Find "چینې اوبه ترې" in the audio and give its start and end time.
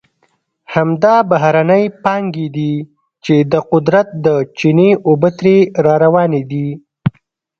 4.57-5.57